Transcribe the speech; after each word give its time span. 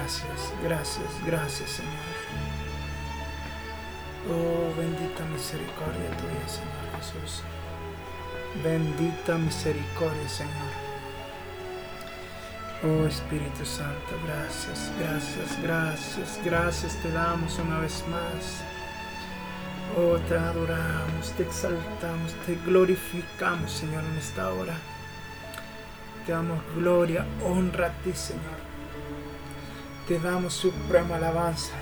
Gracias, 0.00 0.52
gracias, 0.62 1.26
gracias, 1.26 1.70
Señor. 1.70 1.92
Oh, 4.30 4.74
bendita 4.74 5.24
misericordia 5.26 6.10
tuya, 6.16 6.48
Señor 6.48 6.86
Jesús. 6.96 7.42
Bendita 8.64 9.36
misericordia, 9.36 10.28
Señor. 10.28 10.72
Oh 12.82 13.06
Espíritu 13.06 13.66
Santo, 13.66 14.18
gracias, 14.26 14.90
gracias, 14.98 15.62
gracias, 15.62 16.40
gracias 16.46 16.94
te 17.02 17.10
damos 17.12 17.58
una 17.58 17.80
vez 17.80 18.02
más. 18.08 18.62
Oh, 19.98 20.16
te 20.28 20.34
adoramos, 20.34 21.30
te 21.36 21.42
exaltamos, 21.42 22.32
te 22.46 22.54
glorificamos, 22.64 23.70
Señor, 23.70 24.02
en 24.02 24.16
esta 24.16 24.50
hora. 24.50 24.78
Te 26.24 26.32
damos 26.32 26.58
gloria, 26.74 27.26
honra 27.44 27.88
a 27.88 28.02
ti, 28.02 28.14
Señor. 28.14 28.69
Te 30.10 30.18
damos 30.18 30.54
suprema 30.54 31.14
alabanza. 31.14 31.74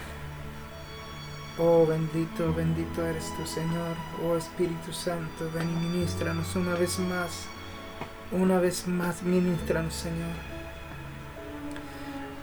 Oh, 1.56 1.86
bendito, 1.86 2.52
bendito 2.52 3.06
eres 3.06 3.34
tu 3.34 3.46
Señor. 3.46 3.96
Oh, 4.22 4.36
Espíritu 4.36 4.92
Santo, 4.92 5.50
ven 5.54 5.66
y 5.66 5.88
ministranos 5.88 6.54
una 6.54 6.74
vez 6.74 6.98
más. 6.98 7.46
Una 8.30 8.58
vez 8.58 8.86
más, 8.86 9.22
ministranos, 9.22 9.94
Señor. 9.94 10.36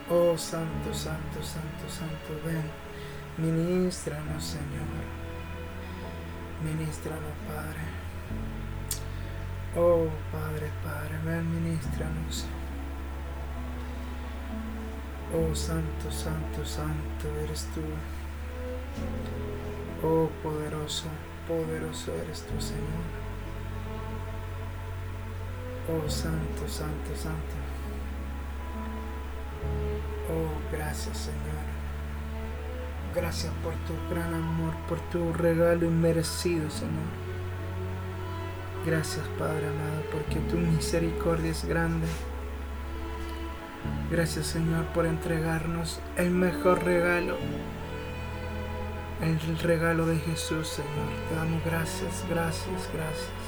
Oh, 0.09 0.36
Santo, 0.36 0.92
Santo, 0.92 1.44
Santo, 1.44 1.88
Santo, 1.88 2.33
ven. 2.44 2.66
Ministranos, 3.38 4.44
Señor. 4.44 4.89
Ministranos, 6.64 7.36
Padre. 7.47 7.81
Oh, 9.77 10.08
Padre, 10.31 10.72
Padre, 10.83 11.20
ven, 11.23 11.64
ministranos. 11.64 12.47
Oh, 15.34 15.55
Santo, 15.55 16.11
Santo, 16.11 16.66
Santo 16.66 17.27
eres 17.44 17.67
tú. 17.73 17.82
Oh 20.04 20.30
poderoso, 20.44 21.05
poderoso 21.48 22.14
eres 22.23 22.44
tu 22.44 22.61
Señor. 22.61 23.05
Oh 25.89 26.10
Santo, 26.10 26.67
Santo, 26.67 27.16
Santo. 27.16 27.55
Oh, 30.30 30.72
gracias 30.72 31.17
Señor. 31.17 31.66
Gracias 33.16 33.54
por 33.64 33.73
tu 33.86 34.14
gran 34.14 34.33
amor, 34.33 34.73
por 34.88 34.99
tu 35.10 35.33
regalo 35.33 35.86
inmerecido, 35.86 36.70
Señor. 36.70 37.26
Gracias, 38.86 39.26
Padre 39.39 39.67
amado, 39.67 40.04
porque 40.11 40.36
tu 40.49 40.58
misericordia 40.58 41.49
es 41.49 41.66
grande. 41.66 42.05
Gracias, 44.11 44.48
Señor, 44.48 44.86
por 44.93 45.05
entregarnos 45.05 45.99
el 46.17 46.32
mejor 46.32 46.83
regalo 46.83 47.38
el 49.21 49.60
regalo 49.60 50.05
de 50.05 50.17
Jesús, 50.17 50.67
Señor. 50.67 51.10
Te 51.30 51.36
damos 51.36 51.64
gracias, 51.64 52.23
gracias, 52.30 52.89
gracias. 52.93 53.45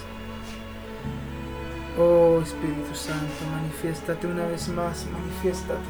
Oh 2.00 2.41
Espíritu 2.41 2.94
Santo, 2.94 3.45
manifiéstate 3.51 4.28
una 4.28 4.45
vez 4.45 4.69
más, 4.69 5.06
manifiéstate. 5.12 5.81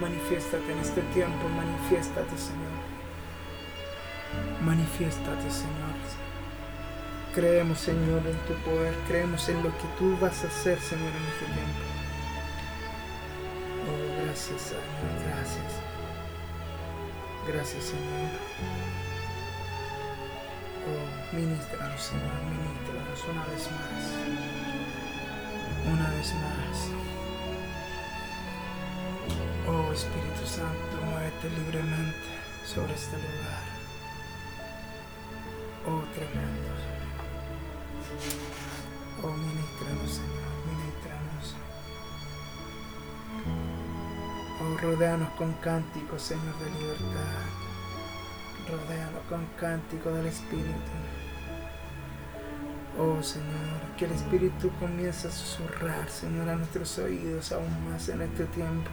Manifiéstate 0.00 0.72
en 0.72 0.78
este 0.78 1.02
tiempo, 1.14 1.48
manifiéstate, 1.56 2.36
Señor. 2.36 2.72
Manifiéstate, 4.64 5.50
Señor. 5.50 5.92
Creemos, 7.34 7.78
Señor, 7.78 8.22
en 8.26 8.36
tu 8.46 8.54
poder, 8.64 8.94
creemos 9.08 9.48
en 9.48 9.62
lo 9.62 9.70
que 9.70 9.88
tú 9.98 10.16
vas 10.20 10.44
a 10.44 10.48
hacer, 10.48 10.80
Señor, 10.80 11.08
en 11.08 11.24
este 11.32 11.46
tiempo. 11.46 12.01
Gracias, 14.32 14.62
Señor, 14.62 14.82
gracias. 15.28 15.72
Gracias, 17.46 17.84
Señor. 17.84 18.30
Oh, 20.88 21.36
ministranos, 21.36 22.00
Señor, 22.00 22.40
ministranos 22.48 23.20
una 23.28 23.44
vez 23.44 23.64
más. 23.76 24.02
Una 25.84 26.08
vez 26.16 26.32
más. 26.40 26.76
Oh, 29.68 29.92
Espíritu 29.92 30.46
Santo, 30.46 30.96
muévete 31.04 31.50
libremente 31.50 32.32
sobre 32.64 32.94
este 32.94 33.18
lugar. 33.18 33.64
Oh, 35.84 36.02
tremendo. 36.14 36.72
Oh, 39.22 39.36
ministranos, 39.36 40.10
Señor, 40.10 40.56
Oh, 44.62 44.76
rodeanos 44.76 45.28
con 45.30 45.52
cánticos, 45.54 46.22
Señor 46.22 46.56
de 46.60 46.70
libertad. 46.70 47.42
Rodeanos 48.70 49.22
con 49.28 49.44
cánticos 49.58 50.14
del 50.14 50.26
Espíritu. 50.26 50.92
Oh 52.96 53.20
Señor, 53.22 53.96
que 53.96 54.04
el 54.04 54.12
Espíritu 54.12 54.70
comience 54.78 55.26
a 55.26 55.30
susurrar, 55.32 56.08
Señor, 56.08 56.48
a 56.48 56.54
nuestros 56.54 56.96
oídos 56.98 57.50
aún 57.50 57.90
más 57.90 58.08
en 58.08 58.22
este 58.22 58.44
tiempo. 58.44 58.90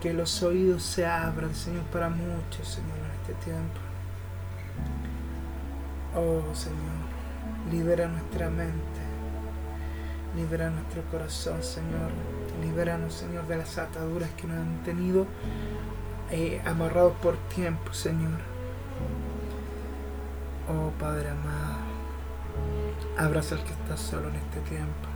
Que 0.00 0.12
los 0.12 0.42
oídos 0.44 0.84
se 0.84 1.04
abran, 1.06 1.52
Señor, 1.52 1.82
para 1.84 2.08
muchos, 2.08 2.68
Señor, 2.68 2.96
en 2.98 3.20
este 3.20 3.34
tiempo. 3.44 3.80
Oh 6.14 6.54
Señor, 6.54 7.72
libera 7.72 8.06
nuestra 8.06 8.48
mente, 8.48 9.00
libera 10.36 10.70
nuestro 10.70 11.02
corazón, 11.10 11.60
Señor 11.64 12.12
Libéranos, 12.62 13.14
Señor, 13.14 13.46
de 13.46 13.56
las 13.56 13.78
ataduras 13.78 14.30
que 14.36 14.46
nos 14.46 14.58
han 14.58 14.82
tenido 14.84 15.26
eh, 16.30 16.62
amarrados 16.64 17.14
por 17.22 17.36
tiempo, 17.48 17.92
Señor. 17.92 18.40
Oh 20.68 20.90
Padre 20.98 21.28
amado, 21.28 21.78
abraza 23.18 23.56
al 23.56 23.64
que 23.64 23.72
está 23.72 23.96
solo 23.96 24.28
en 24.28 24.36
este 24.36 24.60
tiempo. 24.60 25.08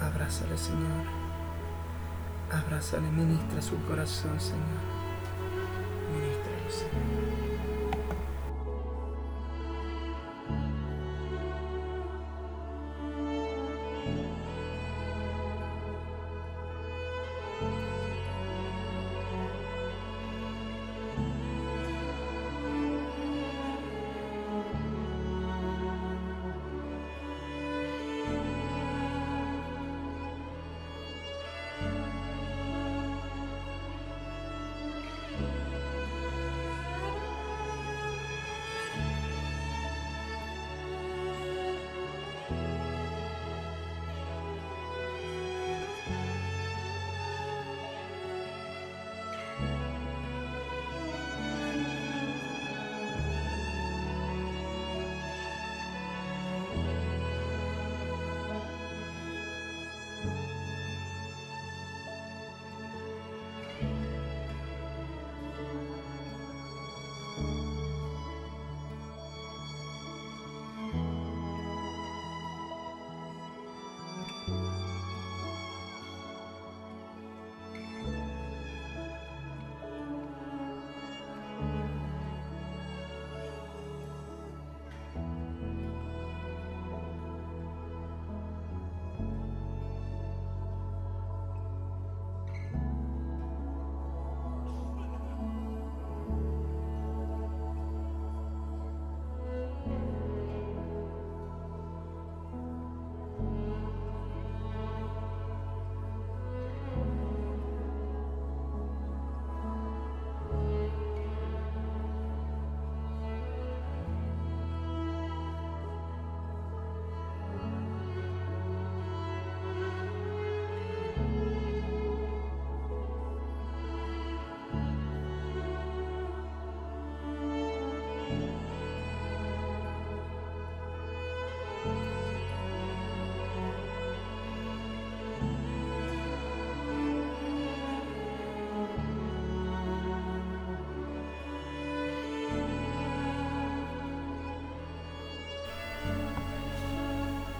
Abrázale, 0.00 0.58
Señor. 0.58 1.06
Abrázale, 2.52 3.10
ministra 3.10 3.62
su 3.62 3.76
corazón, 3.86 4.38
Señor. 4.38 4.96
Señor. 6.68 7.35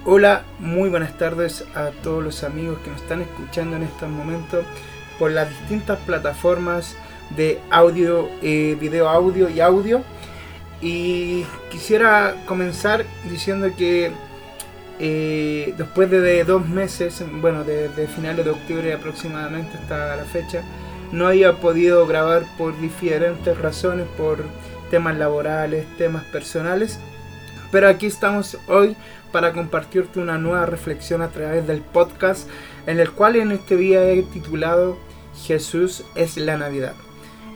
Hola, 0.08 0.44
muy 0.60 0.88
buenas 0.88 1.18
tardes 1.18 1.64
a 1.74 1.90
todos 1.90 2.22
los 2.22 2.44
amigos 2.44 2.78
que 2.84 2.90
nos 2.90 3.02
están 3.02 3.22
escuchando 3.22 3.74
en 3.74 3.82
estos 3.82 4.08
momentos 4.08 4.64
por 5.18 5.32
las 5.32 5.50
distintas 5.50 5.98
plataformas 5.98 6.94
de 7.30 7.58
audio, 7.70 8.28
eh, 8.40 8.76
video, 8.78 9.08
audio 9.08 9.50
y 9.50 9.58
audio. 9.58 10.04
Y 10.80 11.44
quisiera 11.72 12.36
comenzar 12.46 13.04
diciendo 13.28 13.68
que 13.76 14.12
eh, 15.00 15.74
después 15.76 16.08
de, 16.08 16.44
dos 16.44 16.68
meses, 16.68 17.24
bueno, 17.40 17.64
de, 17.64 17.88
de, 17.88 18.06
finales 18.06 18.44
de 18.44 18.52
octubre 18.52 18.92
aproximadamente 18.92 19.76
hasta 19.76 20.14
la 20.14 20.24
fecha, 20.24 20.62
no 21.10 21.26
había 21.26 21.54
podido 21.54 22.06
grabar 22.06 22.44
por 22.56 22.80
diferentes 22.80 23.58
razones, 23.58 24.06
por 24.16 24.44
temas 24.88 25.16
laborales, 25.16 25.84
temas 25.98 26.22
personales. 26.26 27.00
Pero 27.70 27.88
aquí 27.88 28.06
estamos 28.06 28.56
hoy 28.68 28.96
para 29.32 29.52
compartirte 29.52 30.20
una 30.20 30.38
nueva 30.38 30.66
reflexión 30.66 31.22
a 31.22 31.28
través 31.28 31.66
del 31.66 31.80
podcast 31.80 32.48
en 32.86 33.00
el 33.00 33.10
cual 33.10 33.36
en 33.36 33.52
este 33.52 33.76
día 33.76 34.02
he 34.04 34.22
titulado 34.22 34.96
Jesús 35.44 36.04
es 36.14 36.36
la 36.36 36.56
Navidad. 36.56 36.94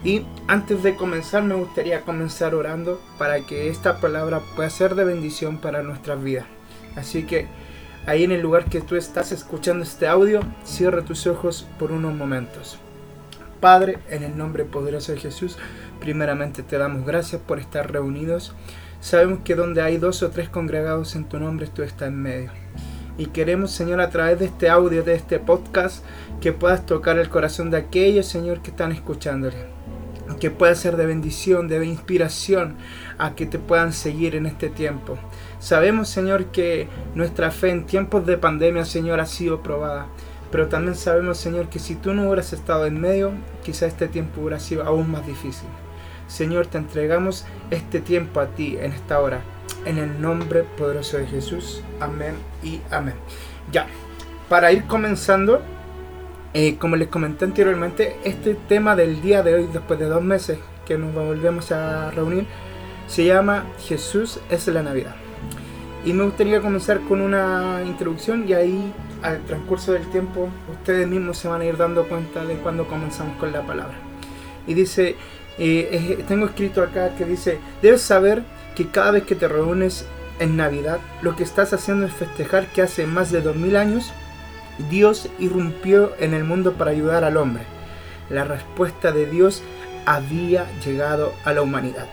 Y 0.03 0.25
antes 0.47 0.83
de 0.83 0.95
comenzar 0.95 1.43
me 1.43 1.55
gustaría 1.55 2.01
comenzar 2.01 2.55
orando 2.55 2.99
para 3.17 3.41
que 3.41 3.69
esta 3.69 3.99
palabra 3.99 4.41
pueda 4.55 4.69
ser 4.69 4.95
de 4.95 5.05
bendición 5.05 5.59
para 5.59 5.83
nuestras 5.83 6.21
vidas. 6.23 6.45
Así 6.95 7.23
que 7.23 7.47
ahí 8.05 8.23
en 8.23 8.31
el 8.31 8.41
lugar 8.41 8.65
que 8.65 8.81
tú 8.81 8.95
estás 8.95 9.31
escuchando 9.31 9.83
este 9.83 10.07
audio, 10.07 10.41
cierra 10.63 11.03
tus 11.03 11.27
ojos 11.27 11.67
por 11.79 11.91
unos 11.91 12.13
momentos. 12.13 12.77
Padre, 13.59 13.99
en 14.09 14.23
el 14.23 14.35
nombre 14.35 14.65
poderoso 14.65 15.11
de 15.11 15.19
Jesús, 15.19 15.57
primeramente 15.99 16.63
te 16.63 16.79
damos 16.79 17.05
gracias 17.05 17.39
por 17.41 17.59
estar 17.59 17.91
reunidos 17.91 18.53
Sabemos 19.01 19.39
que 19.43 19.55
donde 19.55 19.81
hay 19.81 19.97
dos 19.97 20.21
o 20.21 20.29
tres 20.29 20.47
congregados 20.47 21.15
en 21.15 21.25
tu 21.25 21.39
nombre, 21.39 21.65
tú 21.65 21.81
estás 21.81 22.09
en 22.09 22.21
medio. 22.21 22.51
Y 23.17 23.25
queremos, 23.25 23.71
Señor, 23.71 23.99
a 23.99 24.11
través 24.11 24.37
de 24.37 24.45
este 24.45 24.69
audio, 24.69 25.03
de 25.03 25.15
este 25.15 25.39
podcast, 25.39 26.05
que 26.39 26.53
puedas 26.53 26.85
tocar 26.85 27.17
el 27.17 27.27
corazón 27.27 27.71
de 27.71 27.77
aquellos, 27.77 28.27
Señor, 28.27 28.61
que 28.61 28.69
están 28.69 28.91
escuchándole. 28.91 29.57
Que 30.39 30.51
pueda 30.51 30.75
ser 30.75 30.97
de 30.97 31.07
bendición, 31.07 31.67
de 31.67 31.83
inspiración, 31.83 32.75
a 33.17 33.33
que 33.33 33.47
te 33.47 33.57
puedan 33.57 33.91
seguir 33.91 34.35
en 34.35 34.45
este 34.45 34.69
tiempo. 34.69 35.17
Sabemos, 35.59 36.07
Señor, 36.07 36.45
que 36.51 36.87
nuestra 37.15 37.49
fe 37.49 37.71
en 37.71 37.87
tiempos 37.87 38.27
de 38.27 38.37
pandemia, 38.37 38.85
Señor, 38.85 39.19
ha 39.19 39.25
sido 39.25 39.63
probada. 39.63 40.07
Pero 40.51 40.67
también 40.67 40.95
sabemos, 40.95 41.39
Señor, 41.39 41.69
que 41.69 41.79
si 41.79 41.95
tú 41.95 42.13
no 42.13 42.27
hubieras 42.27 42.53
estado 42.53 42.85
en 42.85 43.01
medio, 43.01 43.31
quizá 43.63 43.87
este 43.87 44.07
tiempo 44.07 44.41
hubiera 44.41 44.59
sido 44.59 44.83
aún 44.83 45.09
más 45.09 45.25
difícil. 45.25 45.67
Señor, 46.31 46.67
te 46.67 46.77
entregamos 46.77 47.45
este 47.71 47.99
tiempo 47.99 48.39
a 48.39 48.47
ti 48.47 48.77
en 48.79 48.93
esta 48.93 49.19
hora. 49.19 49.41
En 49.85 49.97
el 49.97 50.21
nombre 50.21 50.63
poderoso 50.63 51.17
de 51.17 51.27
Jesús. 51.27 51.83
Amén 51.99 52.35
y 52.63 52.79
amén. 52.89 53.15
Ya, 53.69 53.87
para 54.47 54.71
ir 54.71 54.85
comenzando, 54.85 55.61
eh, 56.53 56.77
como 56.77 56.95
les 56.95 57.09
comenté 57.09 57.43
anteriormente, 57.43 58.15
este 58.23 58.55
tema 58.55 58.95
del 58.95 59.21
día 59.21 59.43
de 59.43 59.55
hoy, 59.55 59.69
después 59.73 59.99
de 59.99 60.05
dos 60.05 60.23
meses 60.23 60.57
que 60.85 60.97
nos 60.97 61.13
volvemos 61.13 61.73
a 61.73 62.11
reunir, 62.11 62.47
se 63.07 63.25
llama 63.25 63.65
Jesús 63.79 64.39
es 64.49 64.67
la 64.67 64.83
Navidad. 64.83 65.15
Y 66.05 66.13
me 66.13 66.23
gustaría 66.23 66.61
comenzar 66.61 67.01
con 67.01 67.19
una 67.19 67.81
introducción 67.85 68.47
y 68.47 68.53
ahí 68.53 68.93
al 69.21 69.43
transcurso 69.43 69.91
del 69.91 70.09
tiempo 70.09 70.47
ustedes 70.71 71.07
mismos 71.09 71.37
se 71.37 71.49
van 71.49 71.59
a 71.59 71.65
ir 71.65 71.75
dando 71.75 72.07
cuenta 72.07 72.45
de 72.45 72.55
cuando 72.55 72.87
comenzamos 72.87 73.37
con 73.37 73.51
la 73.51 73.63
palabra. 73.63 73.95
Y 74.65 74.73
dice, 74.73 75.17
eh, 75.57 76.23
tengo 76.27 76.45
escrito 76.45 76.81
acá 76.81 77.15
que 77.15 77.25
dice, 77.25 77.59
debes 77.81 78.01
saber 78.01 78.43
que 78.75 78.87
cada 78.87 79.11
vez 79.11 79.23
que 79.23 79.35
te 79.35 79.47
reúnes 79.47 80.05
en 80.39 80.57
Navidad, 80.57 80.99
lo 81.21 81.35
que 81.35 81.43
estás 81.43 81.73
haciendo 81.73 82.07
es 82.07 82.13
festejar 82.13 82.67
que 82.67 82.81
hace 82.81 83.05
más 83.05 83.31
de 83.31 83.41
2000 83.41 83.75
años 83.75 84.11
Dios 84.89 85.29
irrumpió 85.39 86.13
en 86.19 86.33
el 86.33 86.43
mundo 86.43 86.73
para 86.73 86.91
ayudar 86.91 87.23
al 87.23 87.37
hombre. 87.37 87.63
La 88.29 88.43
respuesta 88.43 89.11
de 89.11 89.25
Dios 89.25 89.61
había 90.05 90.65
llegado 90.83 91.33
a 91.43 91.53
la 91.53 91.61
humanidad. 91.61 92.07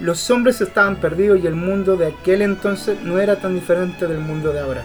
Los 0.00 0.30
hombres 0.30 0.60
estaban 0.60 0.96
perdidos 0.96 1.40
y 1.42 1.46
el 1.46 1.54
mundo 1.54 1.96
de 1.96 2.08
aquel 2.08 2.42
entonces 2.42 3.00
no 3.02 3.20
era 3.20 3.36
tan 3.36 3.54
diferente 3.54 4.06
del 4.06 4.18
mundo 4.18 4.52
de 4.52 4.60
ahora. 4.60 4.84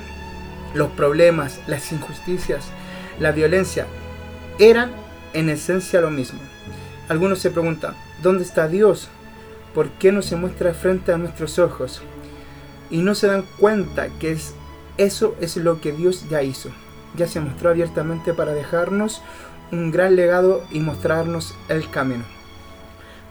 Los 0.74 0.90
problemas, 0.92 1.60
las 1.68 1.92
injusticias, 1.92 2.66
la 3.20 3.32
violencia 3.32 3.86
eran 4.60 4.92
en 5.34 5.50
esencia 5.50 6.02
lo 6.02 6.12
mismo. 6.12 6.40
Algunos 7.10 7.40
se 7.40 7.50
preguntan, 7.50 7.96
¿dónde 8.22 8.44
está 8.44 8.68
Dios? 8.68 9.10
¿Por 9.74 9.90
qué 9.90 10.12
no 10.12 10.22
se 10.22 10.36
muestra 10.36 10.76
frente 10.76 11.12
a 11.12 11.18
nuestros 11.18 11.58
ojos? 11.58 12.04
Y 12.92 13.00
no 13.00 13.16
se 13.16 13.26
dan 13.26 13.46
cuenta 13.58 14.10
que 14.20 14.32
es, 14.32 14.54
eso 14.98 15.36
es 15.42 15.58
lo 15.58 15.82
que 15.82 15.92
Dios 15.92 16.30
ya 16.30 16.44
hizo. 16.44 16.70
Ya 17.16 17.28
se 17.28 17.40
mostró 17.40 17.72
abiertamente 17.72 18.36
para 18.36 18.54
dejarnos 18.54 19.24
un 19.72 19.90
gran 19.90 20.16
legado 20.16 20.64
y 20.70 20.82
mostrarnos 20.82 21.56
el 21.68 21.90
camino. 21.90 22.26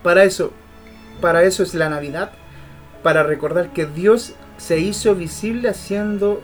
Para 0.02 0.24
eso, 0.24 0.52
para 1.20 1.44
eso 1.44 1.62
es 1.62 1.72
la 1.72 1.88
Navidad, 1.88 2.32
para 3.04 3.22
recordar 3.22 3.72
que 3.72 3.86
Dios 3.86 4.34
se 4.56 4.80
hizo 4.80 5.14
visible 5.14 5.68
haciendo 5.68 6.40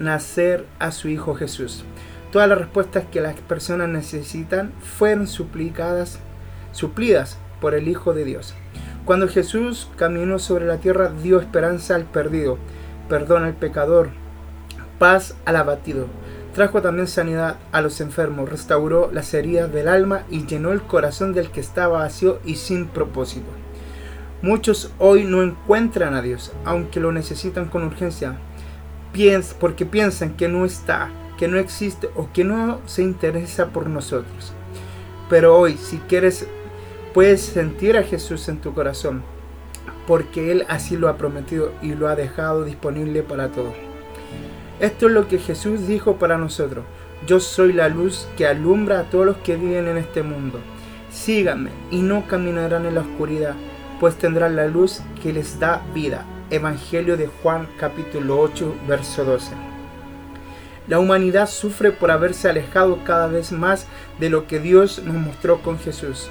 nacer 0.00 0.66
a 0.78 0.92
su 0.92 1.08
Hijo 1.08 1.34
Jesús. 1.34 1.82
Todas 2.30 2.46
las 2.46 2.58
respuestas 2.58 3.04
que 3.10 3.22
las 3.22 3.34
personas 3.40 3.88
necesitan 3.88 4.72
fueron 4.82 5.26
suplicadas 5.26 6.18
suplidas 6.72 7.38
por 7.60 7.74
el 7.74 7.88
Hijo 7.88 8.14
de 8.14 8.24
Dios. 8.24 8.54
Cuando 9.04 9.28
Jesús 9.28 9.88
caminó 9.96 10.38
sobre 10.38 10.66
la 10.66 10.78
tierra, 10.78 11.10
dio 11.22 11.40
esperanza 11.40 11.94
al 11.94 12.04
perdido, 12.04 12.58
perdón 13.08 13.44
al 13.44 13.54
pecador, 13.54 14.10
paz 14.98 15.34
al 15.44 15.56
abatido. 15.56 16.06
Trajo 16.54 16.82
también 16.82 17.06
sanidad 17.06 17.56
a 17.72 17.80
los 17.80 18.00
enfermos, 18.00 18.48
restauró 18.48 19.10
las 19.12 19.32
heridas 19.32 19.72
del 19.72 19.88
alma 19.88 20.24
y 20.28 20.46
llenó 20.46 20.72
el 20.72 20.82
corazón 20.82 21.32
del 21.32 21.50
que 21.50 21.60
estaba 21.60 22.00
vacío 22.00 22.40
y 22.44 22.56
sin 22.56 22.86
propósito. 22.86 23.46
Muchos 24.42 24.92
hoy 24.98 25.24
no 25.24 25.42
encuentran 25.42 26.14
a 26.14 26.22
Dios, 26.22 26.52
aunque 26.64 27.00
lo 27.00 27.12
necesitan 27.12 27.66
con 27.66 27.84
urgencia, 27.84 28.38
porque 29.58 29.84
piensan 29.84 30.36
que 30.36 30.48
no 30.48 30.64
está, 30.64 31.10
que 31.38 31.48
no 31.48 31.58
existe 31.58 32.08
o 32.14 32.28
que 32.32 32.44
no 32.44 32.80
se 32.86 33.02
interesa 33.02 33.66
por 33.66 33.88
nosotros. 33.88 34.52
Pero 35.28 35.56
hoy, 35.56 35.76
si 35.76 35.98
quieres 35.98 36.46
puedes 37.18 37.40
sentir 37.40 37.96
a 37.96 38.04
Jesús 38.04 38.48
en 38.48 38.60
tu 38.60 38.72
corazón, 38.74 39.24
porque 40.06 40.52
Él 40.52 40.64
así 40.68 40.96
lo 40.96 41.08
ha 41.08 41.16
prometido 41.16 41.72
y 41.82 41.96
lo 41.96 42.06
ha 42.06 42.14
dejado 42.14 42.62
disponible 42.62 43.24
para 43.24 43.48
todos. 43.48 43.74
Esto 44.78 45.08
es 45.08 45.12
lo 45.14 45.26
que 45.26 45.38
Jesús 45.38 45.88
dijo 45.88 46.14
para 46.18 46.38
nosotros. 46.38 46.84
Yo 47.26 47.40
soy 47.40 47.72
la 47.72 47.88
luz 47.88 48.28
que 48.36 48.46
alumbra 48.46 49.00
a 49.00 49.10
todos 49.10 49.26
los 49.26 49.36
que 49.38 49.56
viven 49.56 49.88
en 49.88 49.96
este 49.98 50.22
mundo. 50.22 50.60
Síganme 51.10 51.72
y 51.90 52.02
no 52.02 52.24
caminarán 52.28 52.86
en 52.86 52.94
la 52.94 53.00
oscuridad, 53.00 53.56
pues 53.98 54.14
tendrán 54.14 54.54
la 54.54 54.68
luz 54.68 55.00
que 55.20 55.32
les 55.32 55.58
da 55.58 55.82
vida. 55.92 56.24
Evangelio 56.50 57.16
de 57.16 57.26
Juan 57.26 57.66
capítulo 57.80 58.38
8, 58.38 58.76
verso 58.86 59.24
12. 59.24 59.50
La 60.86 61.00
humanidad 61.00 61.48
sufre 61.48 61.90
por 61.90 62.12
haberse 62.12 62.48
alejado 62.48 63.02
cada 63.02 63.26
vez 63.26 63.50
más 63.50 63.88
de 64.20 64.30
lo 64.30 64.46
que 64.46 64.60
Dios 64.60 65.02
nos 65.02 65.16
mostró 65.16 65.62
con 65.62 65.80
Jesús 65.80 66.30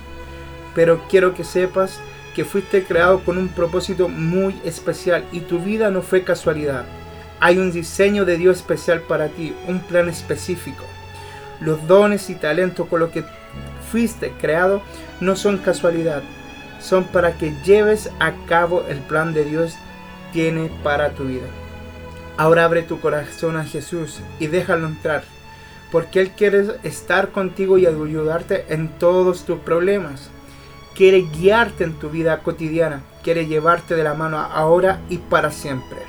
pero 0.78 1.02
quiero 1.10 1.34
que 1.34 1.44
sepas 1.44 2.00
que 2.36 2.46
fuiste 2.46 2.84
creado 2.84 3.22
con 3.22 3.40
un 3.40 3.48
propósito 3.48 4.10
muy 4.10 4.56
especial 4.64 5.26
y 5.32 5.40
tu 5.40 5.58
vida 5.58 5.90
no 5.90 6.04
fue 6.04 6.24
casualidad. 6.24 6.86
Hay 7.40 7.58
un 7.58 7.72
diseño 7.72 8.26
de 8.26 8.38
Dios 8.38 8.58
especial 8.58 9.02
para 9.02 9.30
ti, 9.30 9.56
un 9.68 9.80
plan 9.80 10.08
específico. 10.08 10.84
Los 11.62 11.88
dones 11.88 12.30
y 12.30 12.36
talentos 12.36 12.88
con 12.88 13.00
los 13.00 13.10
que 13.10 13.24
fuiste 13.92 14.34
creado 14.40 14.84
no 15.20 15.36
son 15.36 15.58
casualidad, 15.58 16.22
son 16.80 17.06
para 17.06 17.40
que 17.40 17.56
lleves 17.66 18.12
a 18.20 18.34
cabo 18.46 18.86
el 18.88 19.00
plan 19.00 19.34
de 19.34 19.46
Dios 19.46 19.74
tiene 20.32 20.70
para 20.84 21.10
tu 21.10 21.24
vida. 21.24 21.48
Ahora 22.38 22.66
abre 22.66 22.84
tu 22.84 23.00
corazón 23.00 23.58
a 23.58 23.66
Jesús 23.66 24.20
y 24.40 24.46
déjalo 24.46 24.86
entrar, 24.86 25.24
porque 25.92 26.20
Él 26.20 26.30
quiere 26.38 26.68
estar 26.84 27.30
contigo 27.32 27.80
y 27.80 27.88
ayudarte 27.88 28.66
en 28.70 28.90
todos 28.90 29.44
tus 29.44 29.58
problemas 29.58 30.30
quiere 30.98 31.22
guiarte 31.22 31.84
en 31.84 31.94
tu 31.94 32.10
vida 32.10 32.40
cotidiana, 32.40 33.04
quiere 33.22 33.46
llevarte 33.46 33.96
de 33.96 34.04
la 34.04 34.16
mano 34.16 34.40
ahora 34.40 35.00
y 35.10 35.20
para 35.20 35.52
siempre. 35.52 36.00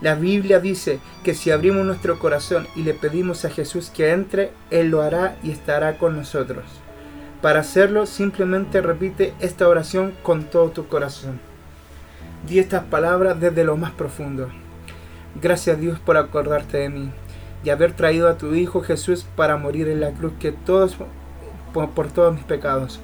La 0.00 0.14
Biblia 0.14 0.60
dice 0.60 0.98
que 1.22 1.34
si 1.34 1.50
abrimos 1.50 1.84
nuestro 1.84 2.18
corazón 2.18 2.66
y 2.74 2.84
le 2.84 2.94
pedimos 2.94 3.44
a 3.44 3.50
Jesús 3.50 3.90
que 3.90 4.12
entre, 4.12 4.52
Él 4.70 4.88
lo 4.88 5.02
hará 5.02 5.36
y 5.42 5.50
estará 5.50 5.98
con 5.98 6.16
nosotros. 6.16 6.64
Para 7.42 7.60
hacerlo, 7.60 8.06
simplemente 8.06 8.80
repite 8.80 9.34
esta 9.40 9.68
oración 9.68 10.14
con 10.22 10.44
todo 10.44 10.70
tu 10.70 10.88
corazón. 10.88 11.38
Di 12.46 12.60
estas 12.60 12.84
palabras 12.84 13.38
desde 13.38 13.62
lo 13.62 13.76
más 13.76 13.90
profundo. 13.90 14.48
Gracias 15.38 15.78
Dios 15.78 15.98
por 15.98 16.16
acordarte 16.16 16.78
de 16.78 16.88
mí 16.88 17.10
y 17.62 17.68
haber 17.68 17.92
traído 17.92 18.28
a 18.28 18.38
tu 18.38 18.54
Hijo 18.54 18.80
Jesús 18.80 19.26
para 19.36 19.58
morir 19.58 19.86
en 19.88 20.00
la 20.00 20.12
cruz 20.12 20.32
que 20.40 20.52
todos 20.52 20.96
por 21.74 22.08
todos 22.10 22.34
mis 22.34 22.44
pecados. 22.44 23.02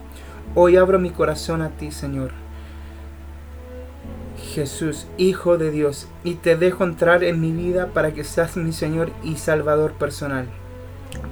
Hoy 0.54 0.76
abro 0.76 0.98
mi 0.98 1.10
corazón 1.10 1.62
a 1.62 1.70
ti, 1.70 1.90
Señor. 1.90 2.30
Jesús, 4.54 5.08
Hijo 5.16 5.58
de 5.58 5.70
Dios, 5.70 6.06
y 6.22 6.34
te 6.34 6.56
dejo 6.56 6.84
entrar 6.84 7.24
en 7.24 7.40
mi 7.40 7.50
vida 7.50 7.88
para 7.88 8.12
que 8.14 8.22
seas 8.22 8.56
mi 8.56 8.72
Señor 8.72 9.10
y 9.24 9.36
Salvador 9.36 9.94
personal. 9.94 10.46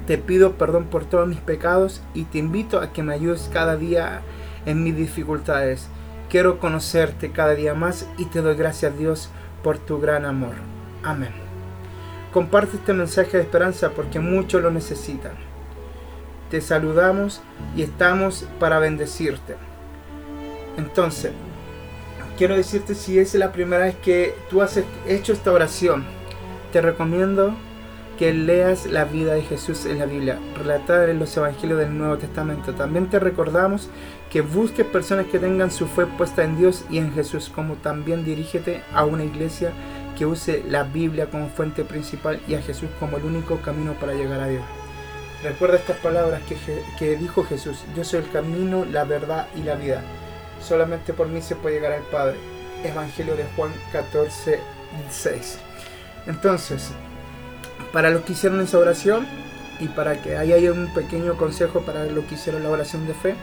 Te 0.06 0.18
pido 0.18 0.54
perdón 0.54 0.86
por 0.86 1.04
todos 1.04 1.28
mis 1.28 1.38
pecados 1.38 2.02
y 2.14 2.24
te 2.24 2.38
invito 2.38 2.80
a 2.80 2.92
que 2.92 3.02
me 3.02 3.14
ayudes 3.14 3.48
cada 3.52 3.76
día 3.76 4.22
en 4.66 4.82
mis 4.82 4.96
dificultades. 4.96 5.88
Quiero 6.28 6.58
conocerte 6.58 7.30
cada 7.30 7.54
día 7.54 7.74
más 7.74 8.08
y 8.18 8.24
te 8.24 8.40
doy 8.40 8.56
gracias 8.56 8.98
Dios 8.98 9.30
por 9.62 9.78
tu 9.78 10.00
gran 10.00 10.24
amor. 10.24 10.54
Amén. 11.04 11.32
Comparte 12.32 12.76
este 12.76 12.92
mensaje 12.92 13.36
de 13.36 13.42
esperanza 13.42 13.90
porque 13.90 14.18
muchos 14.18 14.62
lo 14.62 14.70
necesitan. 14.70 15.51
Te 16.52 16.60
saludamos 16.60 17.40
y 17.74 17.80
estamos 17.80 18.46
para 18.60 18.78
bendecirte. 18.78 19.56
Entonces, 20.76 21.32
quiero 22.36 22.54
decirte 22.54 22.94
si 22.94 23.18
es 23.18 23.34
la 23.36 23.52
primera 23.52 23.86
vez 23.86 23.96
que 23.96 24.34
tú 24.50 24.60
has 24.60 24.78
hecho 25.08 25.32
esta 25.32 25.50
oración, 25.50 26.04
te 26.70 26.82
recomiendo 26.82 27.54
que 28.18 28.34
leas 28.34 28.84
la 28.84 29.06
vida 29.06 29.32
de 29.32 29.40
Jesús 29.40 29.86
en 29.86 29.98
la 29.98 30.04
Biblia, 30.04 30.38
relatada 30.54 31.10
en 31.10 31.20
los 31.20 31.34
evangelios 31.34 31.78
del 31.78 31.96
Nuevo 31.96 32.18
Testamento. 32.18 32.74
También 32.74 33.08
te 33.08 33.18
recordamos 33.18 33.88
que 34.30 34.42
busques 34.42 34.84
personas 34.84 35.28
que 35.28 35.38
tengan 35.38 35.70
su 35.70 35.86
fe 35.86 36.04
puesta 36.04 36.44
en 36.44 36.58
Dios 36.58 36.84
y 36.90 36.98
en 36.98 37.14
Jesús, 37.14 37.48
como 37.48 37.76
también 37.76 38.26
dirígete 38.26 38.82
a 38.92 39.06
una 39.06 39.24
iglesia 39.24 39.72
que 40.18 40.26
use 40.26 40.62
la 40.68 40.82
Biblia 40.82 41.30
como 41.30 41.48
fuente 41.48 41.82
principal 41.82 42.42
y 42.46 42.56
a 42.56 42.60
Jesús 42.60 42.90
como 43.00 43.16
el 43.16 43.24
único 43.24 43.56
camino 43.62 43.94
para 43.94 44.12
llegar 44.12 44.40
a 44.40 44.48
Dios. 44.48 44.81
Recuerda 45.42 45.76
estas 45.76 45.96
palabras 45.98 46.40
que, 46.98 47.16
dijo 47.16 47.44
Jesús, 47.44 47.84
yo 47.96 48.04
soy 48.04 48.20
el 48.20 48.30
camino, 48.30 48.84
la 48.84 49.04
verdad 49.04 49.48
y 49.56 49.62
la 49.62 49.74
vida. 49.74 50.02
Solamente 50.60 51.12
por 51.12 51.26
mí 51.26 51.42
se 51.42 51.56
puede 51.56 51.76
llegar 51.76 51.92
al 51.92 52.02
Padre. 52.02 52.36
Evangelio 52.84 53.34
de 53.34 53.44
Juan 53.56 53.72
14, 53.92 54.60
6. 55.10 55.58
Entonces, 56.26 56.90
para 57.92 58.10
los 58.10 58.22
que 58.22 58.32
hicieron 58.32 58.60
esa 58.60 58.78
oración 58.78 59.26
y 59.80 59.88
para 59.88 60.22
que 60.22 60.36
haya 60.36 60.72
un 60.72 60.92
pequeño 60.94 61.36
consejo 61.36 61.80
para 61.80 62.04
los 62.04 62.24
que 62.26 62.36
hicieron 62.36 62.62
la 62.62 62.70
oración 62.70 63.06
de 63.08 63.14
fe, 63.14 63.34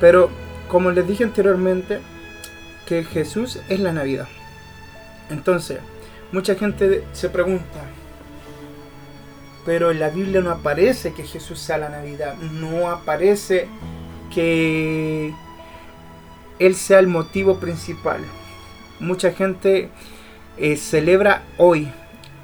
pero 0.00 0.30
como 0.68 0.90
les 0.90 1.06
dije 1.06 1.24
anteriormente, 1.24 2.00
que 2.86 3.04
Jesús 3.04 3.60
es 3.68 3.80
la 3.80 3.92
Navidad. 3.92 4.26
Entonces, 5.28 5.78
mucha 6.32 6.54
gente 6.54 7.04
se 7.12 7.28
pregunta, 7.28 7.80
pero 9.64 9.90
en 9.90 10.00
la 10.00 10.10
Biblia 10.10 10.40
no 10.40 10.50
aparece 10.50 11.12
que 11.12 11.24
Jesús 11.24 11.58
sea 11.58 11.78
la 11.78 11.88
Navidad, 11.88 12.36
no 12.36 12.90
aparece 12.90 13.68
que 14.32 15.34
Él 16.58 16.74
sea 16.74 16.98
el 16.98 17.06
motivo 17.06 17.58
principal. 17.58 18.20
Mucha 19.00 19.32
gente 19.32 19.90
eh, 20.56 20.76
celebra 20.76 21.42
hoy 21.56 21.90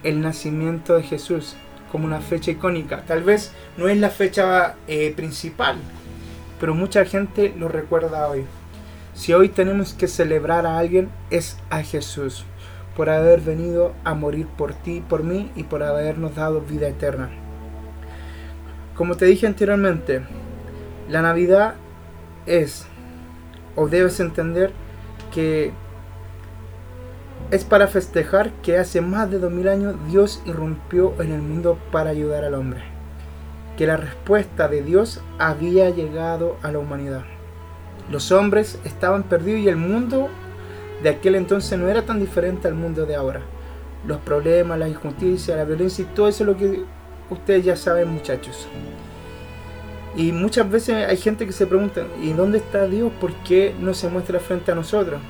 el 0.02 0.20
nacimiento 0.20 0.94
de 0.94 1.02
Jesús 1.02 1.56
como 1.90 2.06
una 2.06 2.20
fecha 2.20 2.50
icónica. 2.50 3.02
Tal 3.06 3.22
vez 3.22 3.52
no 3.76 3.88
es 3.88 3.98
la 3.98 4.10
fecha 4.10 4.76
eh, 4.86 5.12
principal, 5.16 5.76
pero 6.60 6.74
mucha 6.74 7.04
gente 7.04 7.54
lo 7.56 7.68
recuerda 7.68 8.28
hoy. 8.28 8.44
Si 9.14 9.32
hoy 9.32 9.48
tenemos 9.48 9.94
que 9.94 10.08
celebrar 10.08 10.66
a 10.66 10.78
alguien, 10.78 11.08
es 11.30 11.58
a 11.70 11.82
Jesús, 11.82 12.44
por 12.96 13.10
haber 13.10 13.40
venido 13.40 13.92
a 14.04 14.14
morir 14.14 14.46
por 14.46 14.74
ti, 14.74 15.02
por 15.06 15.22
mí 15.22 15.50
y 15.54 15.64
por 15.64 15.82
habernos 15.82 16.34
dado 16.34 16.60
vida 16.60 16.88
eterna. 16.88 17.30
Como 18.96 19.16
te 19.16 19.26
dije 19.26 19.46
anteriormente, 19.46 20.22
la 21.08 21.22
Navidad 21.22 21.74
es, 22.46 22.86
o 23.74 23.88
debes 23.88 24.18
entender, 24.20 24.72
que 25.34 25.72
es 27.50 27.64
para 27.64 27.86
festejar 27.86 28.50
que 28.62 28.78
hace 28.78 29.00
más 29.00 29.30
de 29.30 29.38
2000 29.38 29.68
años 29.68 29.94
Dios 30.08 30.42
irrumpió 30.46 31.14
en 31.20 31.32
el 31.32 31.42
mundo 31.42 31.78
para 31.92 32.10
ayudar 32.10 32.44
al 32.44 32.54
hombre 32.54 32.96
que 33.76 33.86
la 33.86 33.96
respuesta 33.96 34.68
de 34.68 34.82
Dios 34.82 35.20
había 35.38 35.90
llegado 35.90 36.56
a 36.62 36.72
la 36.72 36.78
humanidad. 36.78 37.24
Los 38.10 38.32
hombres 38.32 38.80
estaban 38.84 39.24
perdidos 39.24 39.60
y 39.60 39.68
el 39.68 39.76
mundo 39.76 40.28
de 41.02 41.08
aquel 41.08 41.34
entonces 41.34 41.78
no 41.78 41.88
era 41.88 42.02
tan 42.02 42.20
diferente 42.20 42.68
al 42.68 42.74
mundo 42.74 43.06
de 43.06 43.16
ahora. 43.16 43.40
Los 44.06 44.18
problemas, 44.18 44.78
la 44.78 44.88
injusticia, 44.88 45.56
la 45.56 45.64
violencia 45.64 46.02
y 46.02 46.14
todo 46.14 46.28
eso 46.28 46.44
es 46.44 46.46
lo 46.46 46.56
que 46.56 46.84
ustedes 47.30 47.64
ya 47.64 47.76
saben 47.76 48.08
muchachos. 48.08 48.68
Y 50.16 50.32
muchas 50.32 50.70
veces 50.70 51.06
hay 51.06 51.16
gente 51.18 51.44
que 51.44 51.52
se 51.52 51.66
pregunta, 51.66 52.06
¿y 52.22 52.32
dónde 52.32 52.58
está 52.58 52.86
Dios? 52.86 53.12
¿Por 53.20 53.34
qué 53.44 53.74
no 53.78 53.92
se 53.92 54.08
muestra 54.08 54.40
frente 54.40 54.72
a 54.72 54.74
nosotros? 54.74 55.20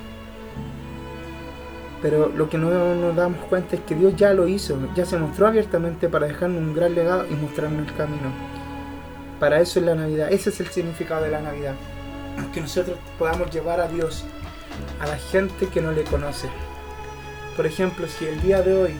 Pero 2.01 2.29
lo 2.29 2.49
que 2.49 2.57
no 2.57 2.95
nos 2.95 3.15
damos 3.15 3.43
cuenta 3.45 3.75
es 3.75 3.81
que 3.81 3.95
Dios 3.95 4.15
ya 4.15 4.33
lo 4.33 4.47
hizo, 4.47 4.77
ya 4.95 5.05
se 5.05 5.17
mostró 5.17 5.47
abiertamente 5.47 6.07
para 6.07 6.27
dejarnos 6.27 6.61
un 6.61 6.73
gran 6.73 6.95
legado 6.95 7.25
y 7.29 7.33
mostrarnos 7.33 7.87
el 7.87 7.93
camino. 7.95 8.31
Para 9.39 9.59
eso 9.59 9.79
es 9.79 9.85
la 9.85 9.95
Navidad, 9.95 10.31
ese 10.31 10.51
es 10.51 10.59
el 10.61 10.67
significado 10.67 11.23
de 11.23 11.31
la 11.31 11.41
Navidad. 11.41 11.73
Que 12.53 12.61
nosotros 12.61 12.97
podamos 13.17 13.51
llevar 13.51 13.81
a 13.81 13.87
Dios 13.87 14.23
a 14.99 15.07
la 15.07 15.17
gente 15.17 15.67
que 15.67 15.81
no 15.81 15.91
le 15.91 16.03
conoce. 16.03 16.49
Por 17.55 17.65
ejemplo, 17.65 18.07
si 18.07 18.25
el 18.25 18.41
día 18.41 18.61
de 18.61 18.73
hoy, 18.73 18.93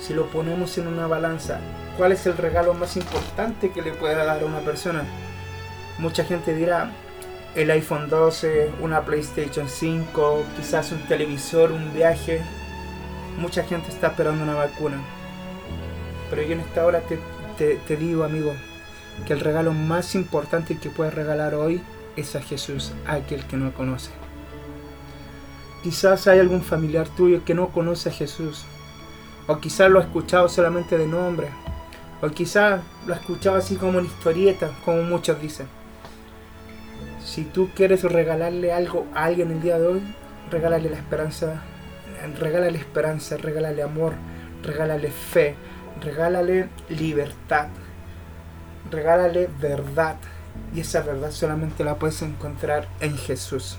si 0.00 0.14
lo 0.14 0.26
ponemos 0.30 0.78
en 0.78 0.86
una 0.86 1.06
balanza, 1.06 1.60
¿cuál 1.96 2.12
es 2.12 2.26
el 2.26 2.36
regalo 2.36 2.74
más 2.74 2.96
importante 2.96 3.70
que 3.70 3.82
le 3.82 3.92
pueda 3.92 4.24
dar 4.24 4.42
a 4.42 4.46
una 4.46 4.60
persona? 4.60 5.04
Mucha 5.98 6.24
gente 6.24 6.54
dirá, 6.54 6.90
el 7.54 7.70
iPhone 7.70 8.08
12, 8.08 8.70
una 8.80 9.04
PlayStation 9.04 9.68
5, 9.68 10.44
quizás 10.56 10.90
un 10.92 11.00
televisor, 11.06 11.70
un 11.70 11.92
viaje. 11.92 12.40
Mucha 13.38 13.62
gente 13.64 13.90
está 13.90 14.08
esperando 14.08 14.42
una 14.42 14.54
vacuna. 14.54 14.96
Pero 16.30 16.42
yo 16.42 16.52
en 16.52 16.60
esta 16.60 16.86
hora 16.86 17.00
te, 17.00 17.18
te, 17.58 17.96
digo, 17.96 18.24
amigo, 18.24 18.54
que 19.26 19.34
el 19.34 19.40
regalo 19.40 19.72
más 19.72 20.14
importante 20.14 20.78
que 20.78 20.88
puedes 20.88 21.12
regalar 21.12 21.54
hoy 21.54 21.82
es 22.16 22.36
a 22.36 22.42
Jesús, 22.42 22.92
a 23.06 23.14
aquel 23.14 23.44
que 23.46 23.56
no 23.56 23.72
conoce. 23.72 24.10
Quizás 25.82 26.28
hay 26.28 26.38
algún 26.38 26.62
familiar 26.62 27.08
tuyo 27.08 27.44
que 27.44 27.54
no 27.54 27.68
conoce 27.68 28.08
a 28.08 28.12
Jesús. 28.12 28.64
O 29.48 29.58
quizás 29.58 29.90
lo 29.90 29.98
ha 29.98 30.02
escuchado 30.02 30.48
solamente 30.48 30.96
de 30.96 31.06
nombre. 31.06 31.48
O 32.20 32.28
quizás 32.28 32.80
lo 33.06 33.14
ha 33.14 33.16
escuchado 33.16 33.56
así 33.56 33.74
como 33.74 33.98
en 33.98 34.06
historieta, 34.06 34.70
como 34.84 35.02
muchos 35.02 35.40
dicen. 35.40 35.66
Si 37.24 37.44
tú 37.44 37.70
quieres 37.74 38.04
regalarle 38.04 38.72
algo 38.72 39.06
a 39.14 39.24
alguien 39.24 39.50
el 39.50 39.60
día 39.60 39.78
de 39.78 39.86
hoy, 39.86 40.02
regálale 40.50 40.90
la 40.90 40.96
esperanza, 40.96 41.62
regálale 42.38 42.78
esperanza, 42.78 43.36
regálale 43.36 43.82
amor, 43.82 44.12
regálale 44.62 45.10
fe, 45.10 45.56
regálale 46.00 46.68
libertad, 46.88 47.68
regálale 48.90 49.48
verdad. 49.60 50.16
Y 50.74 50.80
esa 50.80 51.02
verdad 51.02 51.30
solamente 51.30 51.84
la 51.84 51.96
puedes 51.96 52.22
encontrar 52.22 52.88
en 53.00 53.16
Jesús. 53.16 53.76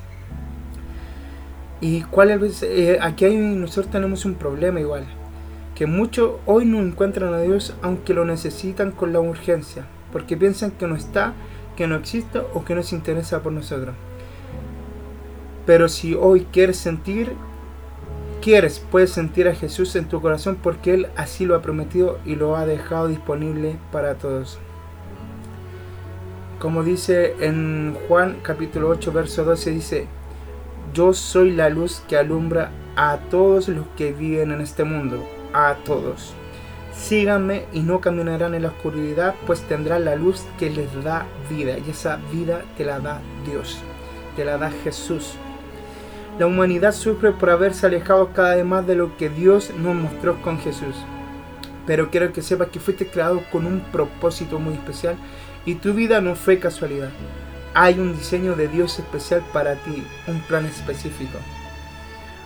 Y 1.82 2.02
cuál 2.04 2.32
es, 2.32 2.64
eh, 2.64 3.00
aquí 3.02 3.26
hay, 3.26 3.36
nosotros 3.36 3.92
tenemos 3.92 4.26
un 4.26 4.36
problema 4.36 4.80
igual, 4.80 5.06
que 5.76 5.86
muchos 5.86 6.34
hoy 6.46 6.66
no 6.66 6.80
encuentran 6.80 7.34
a 7.34 7.42
Dios 7.42 7.76
aunque 7.82 8.14
lo 8.14 8.24
necesitan 8.26 8.92
con 8.92 9.12
la 9.12 9.20
urgencia, 9.20 9.86
porque 10.12 10.38
piensan 10.38 10.72
que 10.72 10.88
no 10.88 10.96
está 10.96 11.34
que 11.76 11.88
no 11.88 11.96
exista 11.96 12.44
o 12.54 12.64
que 12.64 12.76
no 12.76 12.84
se 12.84 12.96
interesa 12.96 13.42
por 13.42 13.52
nosotros. 13.52 13.96
Pero 15.66 15.88
si 15.88 16.14
hoy 16.14 16.48
quieres 16.52 16.78
sentir, 16.78 17.34
quieres, 18.42 18.80
puedes 18.80 19.12
sentir 19.12 19.48
a 19.48 19.56
Jesús 19.56 19.96
en 19.96 20.06
tu 20.06 20.22
corazón 20.22 20.58
porque 20.62 20.94
Él 20.94 21.08
así 21.16 21.46
lo 21.46 21.56
ha 21.56 21.62
prometido 21.62 22.20
y 22.26 22.36
lo 22.36 22.56
ha 22.56 22.66
dejado 22.66 23.08
disponible 23.08 23.78
para 23.92 24.16
todos. 24.16 24.60
Como 26.64 26.82
dice 26.82 27.36
en 27.42 27.94
Juan 28.08 28.38
capítulo 28.42 28.88
8, 28.88 29.12
verso 29.12 29.44
12, 29.44 29.72
dice, 29.72 30.08
yo 30.94 31.12
soy 31.12 31.52
la 31.52 31.68
luz 31.68 32.02
que 32.08 32.16
alumbra 32.16 32.72
a 32.96 33.18
todos 33.30 33.68
los 33.68 33.86
que 33.98 34.14
viven 34.14 34.54
en 34.54 34.62
este 34.62 34.86
mundo, 34.86 35.22
a 35.54 35.76
todos. 35.84 36.34
Síganme 36.94 37.66
y 37.74 37.82
no 37.82 38.00
caminarán 38.00 38.56
en 38.56 38.62
la 38.62 38.70
oscuridad, 38.70 39.36
pues 39.46 39.60
tendrán 39.64 40.06
la 40.06 40.16
luz 40.16 40.46
que 40.58 40.70
les 40.70 41.04
da 41.04 41.26
vida. 41.50 41.78
Y 41.86 41.90
esa 41.90 42.22
vida 42.32 42.62
te 42.78 42.86
la 42.86 43.02
da 43.02 43.20
Dios, 43.46 43.80
te 44.38 44.46
la 44.46 44.58
da 44.58 44.72
Jesús. 44.86 45.34
La 46.40 46.48
humanidad 46.48 46.94
sufre 46.94 47.34
por 47.34 47.50
haberse 47.50 47.88
alejado 47.88 48.30
cada 48.32 48.56
vez 48.56 48.64
más 48.64 48.88
de 48.88 48.96
lo 48.96 49.18
que 49.18 49.28
Dios 49.28 49.70
nos 49.80 49.96
mostró 49.96 50.42
con 50.42 50.58
Jesús. 50.60 50.96
Pero 51.86 52.10
quiero 52.10 52.32
que 52.32 52.42
sepas 52.42 52.70
que 52.70 52.80
fuiste 52.80 53.08
creado 53.08 53.44
con 53.52 53.66
un 53.66 53.82
propósito 53.92 54.60
muy 54.60 54.74
especial 54.74 55.18
y 55.66 55.76
tu 55.76 55.94
vida 55.94 56.22
no 56.22 56.36
fue 56.36 56.60
casualidad. 56.60 57.10
Hay 57.74 58.00
un 58.00 58.16
diseño 58.16 58.56
de 58.56 58.68
Dios 58.68 59.00
especial 59.00 59.44
para 59.52 59.76
ti, 59.76 60.04
un 60.28 60.40
plan 60.42 60.66
específico. 60.66 61.38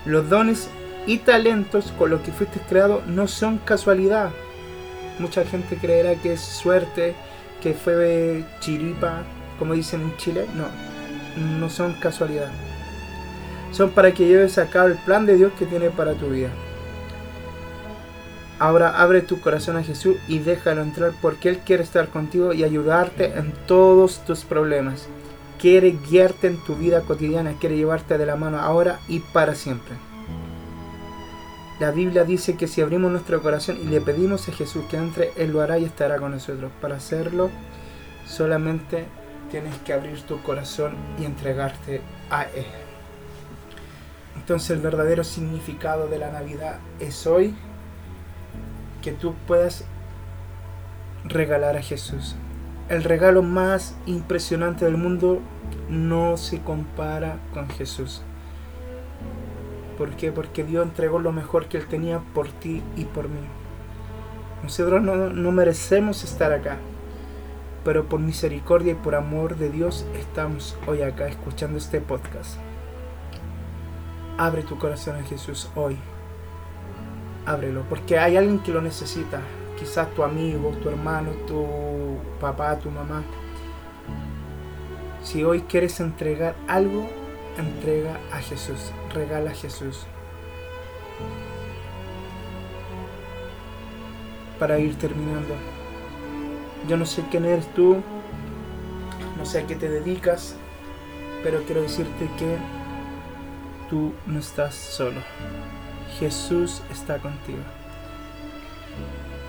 Los 0.06 0.30
dones 0.30 0.70
y 1.06 1.20
talentos 1.20 1.92
con 1.98 2.10
los 2.10 2.22
que 2.22 2.32
fuiste 2.32 2.60
creado 2.62 3.02
no 3.08 3.28
son 3.28 3.58
casualidad. 3.60 4.32
Mucha 5.20 5.44
gente 5.46 5.78
creerá 5.78 6.16
que 6.16 6.34
es 6.34 6.42
suerte, 6.42 7.16
que 7.62 7.74
fue 7.74 8.46
chiripa, 8.60 9.24
como 9.60 9.74
dicen 9.74 10.02
en 10.02 10.18
Chile. 10.18 10.46
No, 10.56 10.68
no 11.60 11.70
son 11.70 11.94
casualidad. 11.94 12.52
son 13.72 13.92
para 13.92 14.14
que 14.14 14.28
lleves 14.28 14.58
a 14.58 14.70
cabo 14.70 14.88
el 14.88 14.98
plan 14.98 15.26
de 15.26 15.36
Dios 15.36 15.52
que 15.58 15.66
tiene 15.66 15.90
para 15.90 16.14
tu 16.14 16.30
vida. 16.30 16.50
Ahora 18.60 19.02
abre 19.02 19.22
tu 19.22 19.40
corazón 19.40 19.78
a 19.78 19.84
Jesús 19.84 20.18
y 20.28 20.40
déjalo 20.40 20.82
entrar 20.82 21.14
porque 21.22 21.50
Él 21.50 21.60
quiere 21.60 21.84
estar 21.84 22.10
contigo 22.10 22.54
y 22.54 22.64
ayudarte 22.64 23.38
en 23.38 23.54
todos 23.68 24.26
tus 24.26 24.46
problemas. 24.46 25.08
Quiere 25.60 25.98
guiarte 26.10 26.48
en 26.48 26.58
tu 26.64 26.76
vida 26.76 27.02
cotidiana, 27.02 27.54
quiere 27.60 27.78
llevarte 27.78 28.18
de 28.18 28.26
la 28.26 28.36
mano 28.36 28.60
ahora 28.60 29.00
y 29.08 29.20
para 29.20 29.54
siempre. 29.54 29.94
La 31.80 31.92
Biblia 31.92 32.24
dice 32.24 32.58
que 32.58 32.68
si 32.68 32.82
abrimos 32.82 33.12
nuestro 33.12 33.44
corazón 33.44 33.78
y 33.80 33.86
le 33.86 34.02
pedimos 34.02 34.50
a 34.50 34.52
Jesús 34.52 34.86
que 34.90 34.98
entre, 34.98 35.32
Él 35.36 35.52
lo 35.52 35.62
hará 35.62 35.78
y 35.78 35.86
estará 35.86 36.18
con 36.18 36.32
nosotros. 36.32 36.72
Para 36.82 36.96
hacerlo, 36.96 37.52
solamente 38.26 39.06
tienes 39.52 39.76
que 39.86 39.94
abrir 39.94 40.20
tu 40.24 40.42
corazón 40.42 40.96
y 41.20 41.26
entregarte 41.26 42.02
a 42.32 42.44
Él. 42.44 42.66
Entonces 44.36 44.72
el 44.72 44.80
verdadero 44.80 45.24
significado 45.24 46.08
de 46.08 46.18
la 46.18 46.32
Navidad 46.32 46.80
es 47.00 47.28
hoy 47.28 47.54
que 49.08 49.14
tú 49.14 49.36
puedas 49.48 49.86
regalar 51.24 51.78
a 51.78 51.82
Jesús. 51.82 52.36
El 52.90 53.06
regalo 53.06 53.42
más 53.42 53.96
impresionante 54.06 54.84
del 54.84 54.98
mundo 54.98 55.40
no 55.88 56.36
se 56.36 56.60
compara 56.60 57.40
con 57.54 57.70
Jesús. 57.70 58.22
¿Por 59.98 60.10
qué? 60.18 60.34
Porque 60.34 60.66
Dios 60.66 60.86
entregó 60.86 61.20
lo 61.20 61.32
mejor 61.32 61.70
que 61.70 61.78
Él 61.78 61.88
tenía 61.88 62.20
por 62.34 62.50
ti 62.50 62.84
y 62.98 63.06
por 63.06 63.30
mí. 63.30 63.40
Nosotros 64.62 65.02
no, 65.02 65.16
no 65.30 65.52
merecemos 65.54 66.26
estar 66.26 66.52
acá, 66.52 66.76
pero 67.86 68.10
por 68.10 68.20
misericordia 68.20 68.92
y 68.92 68.96
por 68.96 69.16
amor 69.16 69.56
de 69.56 69.70
Dios 69.70 70.06
estamos 70.20 70.78
hoy 70.86 71.02
acá 71.02 71.30
escuchando 71.30 71.78
este 71.78 72.02
podcast. 72.02 72.58
Abre 74.38 74.64
tu 74.64 74.78
corazón 74.78 75.16
a 75.16 75.24
Jesús 75.24 75.70
hoy. 75.76 75.98
Ábrelo, 77.48 77.84
porque 77.88 78.20
hay 78.20 78.36
alguien 78.36 78.60
que 78.60 78.74
lo 78.74 78.82
necesita. 78.82 79.40
Quizás 79.80 80.14
tu 80.14 80.22
amigo, 80.22 80.72
tu 80.84 80.90
hermano, 80.90 81.32
tu 81.48 82.18
papá, 82.42 82.78
tu 82.78 82.92
mamá. 82.92 83.24
Si 85.24 85.46
hoy 85.46 85.62
quieres 85.62 86.02
entregar 86.02 86.56
algo, 86.68 87.08
entrega 87.58 88.20
a 88.34 88.40
Jesús, 88.40 88.92
regala 89.14 89.52
a 89.52 89.54
Jesús. 89.54 90.06
Para 94.60 94.78
ir 94.80 94.98
terminando, 94.98 95.56
yo 96.90 96.98
no 96.98 97.06
sé 97.06 97.24
quién 97.32 97.46
eres 97.46 97.74
tú, 97.74 98.02
no 99.38 99.46
sé 99.46 99.60
a 99.60 99.68
qué 99.68 99.76
te 99.78 99.88
dedicas, 99.88 100.58
pero 101.44 101.64
quiero 101.64 101.82
decirte 101.82 102.30
que 102.38 102.58
tú 103.90 104.12
no 104.26 104.40
estás 104.40 104.76
solo. 104.76 105.22
Jesús 106.20 106.82
está 106.92 107.20
contigo. 107.20 107.60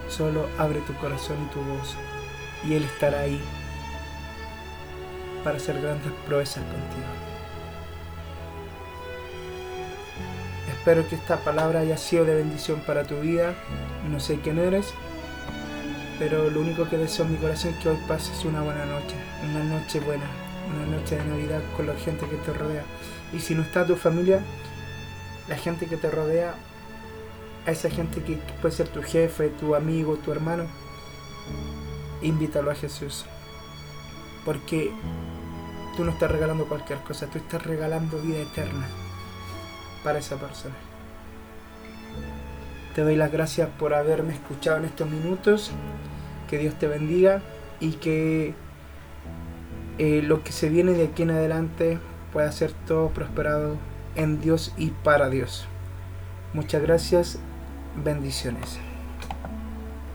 Solo 0.09 0.49
abre 0.59 0.81
tu 0.81 0.95
corazón 0.95 1.37
y 1.45 1.53
tu 1.53 1.61
voz 1.61 1.97
y 2.67 2.75
Él 2.75 2.85
estará 2.85 3.21
ahí 3.21 3.41
para 5.45 5.57
hacer 5.57 5.81
grandes 5.81 6.13
proezas 6.27 6.65
contigo. 6.65 7.07
Espero 10.69 11.07
que 11.09 11.17
esta 11.17 11.37
palabra 11.39 11.81
haya 11.81 11.97
sido 11.97 12.25
de 12.25 12.35
bendición 12.35 12.81
para 12.81 13.05
tu 13.05 13.21
vida. 13.21 13.55
No 14.11 14.21
sé 14.21 14.41
quién 14.41 14.59
eres, 14.59 14.95
pero 16.19 16.51
lo 16.51 16.61
único 16.61 16.89
que 16.89 16.97
deseo 16.97 17.27
en 17.27 17.33
mi 17.33 17.37
corazón 17.39 17.75
es 17.75 17.83
que 17.83 17.91
hoy 17.91 17.99
pases 18.09 18.45
una 18.45 18.63
buena 18.63 18.87
noche, 18.87 19.15
una 19.51 19.65
noche 19.65 20.01
buena, 20.01 20.25
una 20.75 20.97
noche 20.97 21.17
de 21.17 21.25
Navidad 21.25 21.61
con 21.77 21.87
la 21.87 21.95
gente 21.95 22.27
que 22.27 22.37
te 22.37 22.53
rodea. 22.53 22.85
Y 23.33 23.41
si 23.41 23.55
no 23.55 23.63
está 23.63 23.87
tu 23.87 23.97
familia, 23.97 24.41
la 25.49 25.57
gente 25.57 25.87
que 25.87 25.97
te 25.97 26.11
rodea, 26.11 26.55
a 27.67 27.71
esa 27.71 27.91
gente 27.91 28.23
que 28.23 28.39
puede 28.61 28.75
ser 28.75 28.89
tu 28.89 29.03
jefe, 29.03 29.49
tu 29.51 29.75
amigo, 29.75 30.17
tu 30.17 30.33
hermano, 30.33 30.65
invítalo 32.23 32.71
a 32.71 32.75
Jesús. 32.75 33.27
Porque 34.45 34.91
tú 35.97 36.05
no 36.05 36.13
estás 36.13 36.31
regalando 36.31 36.67
cualquier 36.67 37.01
cosa, 37.01 37.27
tú 37.27 37.39
estás 37.39 37.63
regalando 37.65 38.19
vida 38.21 38.39
eterna 38.39 38.87
para 40.03 40.19
esa 40.19 40.37
persona. 40.37 40.75
Te 42.95 43.03
doy 43.03 43.17
las 43.17 43.31
gracias 43.31 43.69
por 43.79 43.95
haberme 43.95 44.33
escuchado 44.35 44.79
en 44.79 44.87
estos 44.87 45.09
minutos. 45.09 45.71
Que 46.49 46.59
Dios 46.59 46.75
te 46.79 46.89
bendiga 46.89 47.43
y 47.79 47.93
que 47.93 48.55
eh, 49.99 50.23
lo 50.23 50.43
que 50.43 50.53
se 50.53 50.69
viene 50.69 50.93
de 50.93 51.05
aquí 51.05 51.23
en 51.23 51.31
adelante 51.31 51.99
pueda 52.33 52.51
ser 52.53 52.73
todo 52.87 53.11
prosperado 53.11 53.77
en 54.15 54.41
Dios 54.41 54.73
y 54.77 54.91
para 54.91 55.29
Dios. 55.29 55.67
Muchas 56.53 56.83
gracias. 56.83 57.39
Bendiciones. 57.97 58.79